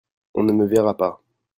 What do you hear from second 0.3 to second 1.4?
On ne me verra pas.